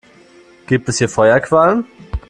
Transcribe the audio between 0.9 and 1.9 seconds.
hier Feuerquallen?